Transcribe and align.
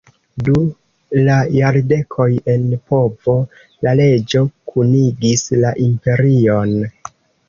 Du 0.45 0.53
la 1.25 1.33
jardekoj 1.55 2.25
en 2.53 2.63
povo, 2.93 3.35
la 3.87 3.93
reĝo 3.99 4.41
kunigis 4.71 5.45
la 5.65 5.75
imperion. 5.89 6.73